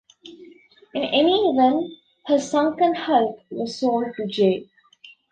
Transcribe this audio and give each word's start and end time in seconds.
In 0.95 1.03
any 1.03 1.31
event, 1.31 1.91
her 2.25 2.39
sunken 2.39 2.95
hulk 2.95 3.37
was 3.51 3.77
sold 3.79 4.07
to 4.17 4.25
J. 4.25 4.67